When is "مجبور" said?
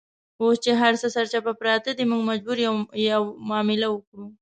2.31-2.57